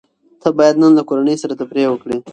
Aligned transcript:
ته 0.41 0.47
بايد 0.57 0.75
نن 0.81 0.91
له 0.97 1.03
کورنۍ 1.09 1.35
سره 1.43 1.53
تفريح 1.61 1.87
وکړې. 1.89 2.17